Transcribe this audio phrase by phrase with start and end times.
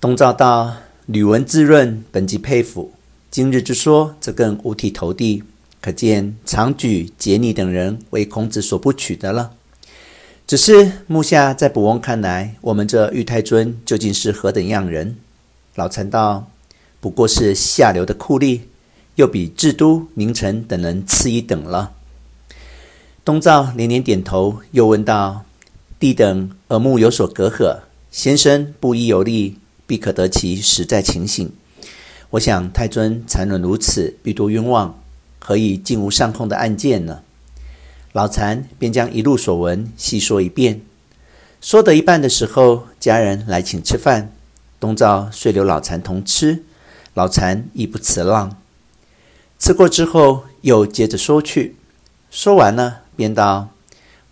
[0.00, 2.94] 东照道：“吕文滋润，本即佩服。
[3.30, 5.44] 今日之说，则更五体投地，
[5.82, 9.52] 可见长举、杰尼等人为孔子所不取的了。
[10.46, 15.18] 只是目下在卜翁看来，我们这玉太尊究竟是何等样人？”
[15.76, 16.48] 老禅道
[16.98, 18.60] ：“不过是下流的酷吏，
[19.16, 21.92] 又比智都、明臣等人次一等了。”
[23.22, 25.44] 东照连连点头，又问道
[26.00, 27.80] ：“弟等耳目有所隔阂，
[28.10, 29.58] 先生不依有力。”
[29.90, 31.50] 必可得其实在情形。
[32.30, 34.96] 我想太尊残忍如此，必多冤枉，
[35.40, 37.22] 何以竟无上控的案件呢？
[38.12, 40.80] 老禅便将一路所闻细说一遍。
[41.60, 44.32] 说得一半的时候，家人来请吃饭，
[44.78, 46.62] 东照遂留老禅同吃。
[47.14, 48.56] 老禅亦不辞让。
[49.58, 51.74] 吃过之后，又接着说去。
[52.30, 53.70] 说完了，便道：“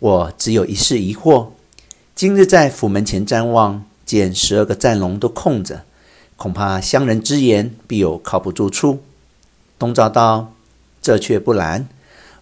[0.00, 1.50] 我只有一事疑惑，
[2.16, 5.82] 今日在府门前瞻望。”见十二个战龙都空着，
[6.36, 9.02] 恐怕乡人之言必有靠不住处。
[9.76, 10.54] 东照道
[11.02, 11.88] ：“这却不然。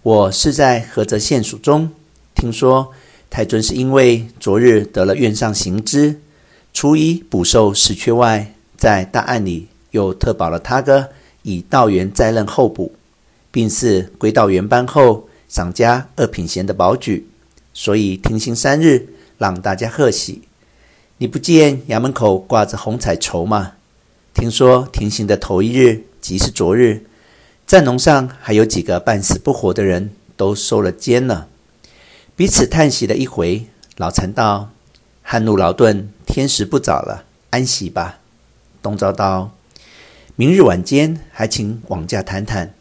[0.03, 1.91] 我是在菏泽县署中
[2.35, 2.93] 听说，
[3.31, 6.21] 太尊是因为昨日得了院上行知，
[6.75, 11.09] 初一补授实缺外，在大案里又特保了他哥
[11.41, 12.93] 以道员在任候补，
[13.51, 17.27] 并是归道员班后赏加二品衔的保举，
[17.73, 20.43] 所以停刑三日，让大家贺喜。”
[21.23, 23.75] 你不见衙门口挂着红彩绸吗？
[24.35, 27.07] 听说停刑的头一日，即是昨日，
[27.65, 31.47] 站笼上还有几个半死不活的人，都收了监了。
[32.35, 33.67] 彼此叹息了一回，
[33.99, 34.71] 老禅道
[35.23, 38.19] ：“汗路劳顿，天时不早了，安息吧。”
[38.83, 39.53] 东照道
[40.35, 42.75] ：“明日晚间还请往家谈谈，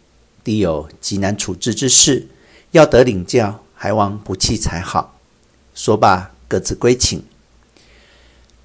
[0.44, 2.28] 弟有极难处置之事，
[2.72, 5.20] 要得领教，还望不弃才好。”
[5.76, 7.22] 说罢，各自归寝。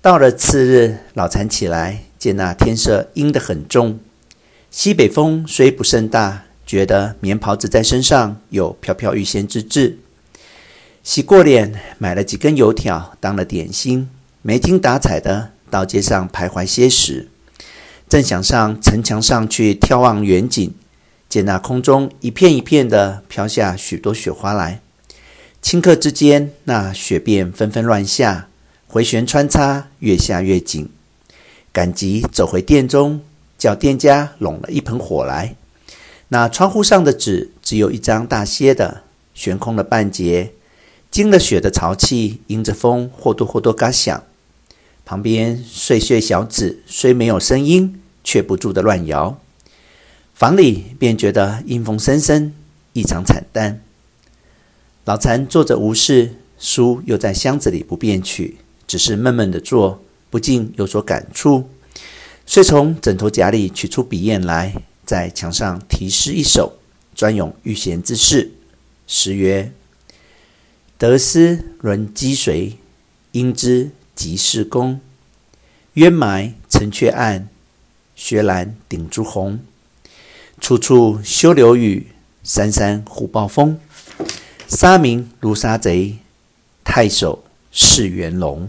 [0.06, 3.98] 到了次日，老禅起来，见那天色阴得很重，
[4.70, 9.98] 西北风虽不甚大，觉得棉袍子在身上有飘飘欲仙之志。
[11.02, 14.08] 洗过脸，买了几根油条当了点心，
[14.42, 17.27] 没精打采的到街上徘徊些时，
[18.08, 20.72] 正想上城墙上去眺望远景，
[21.28, 24.80] 见那空中一片一片的飘下许多雪花来，
[25.61, 28.46] 顷刻之间，那雪便纷纷乱下。
[28.96, 30.89] 回旋穿插，越下越紧，
[31.70, 33.20] 赶集走回店中，
[33.58, 35.55] 叫店家拢了一盆火来。
[36.29, 39.02] 那窗户上的纸只有一张大些的，
[39.34, 40.55] 悬空了半截，
[41.11, 44.23] 经了雪的潮气，迎着风，或多或多嘎响。
[45.05, 49.39] 旁边碎碎小纸虽没有声音，却不住的乱摇。
[50.33, 52.55] 房里便觉得阴风森森，
[52.95, 53.83] 异常惨淡。
[55.05, 58.57] 老禅坐着无事，书又在箱子里不便取。
[58.86, 61.69] 只是闷闷的坐，不禁有所感触，
[62.45, 64.74] 遂从枕头夹里取出笔砚来，
[65.05, 66.79] 在墙上题诗一首，
[67.14, 68.52] 专咏遇贤之事。
[69.07, 69.73] 诗曰
[70.98, 72.77] ：“得斯轮击随，
[73.33, 75.01] 应知即是公。
[75.95, 77.48] 渊埋城阙暗，
[78.14, 79.61] 薛栏顶朱红。
[80.61, 82.08] 处处休留雨，
[82.42, 83.79] 山山虎豹风。
[84.69, 86.19] 杀民如杀贼，
[86.83, 88.69] 太守是元龙。”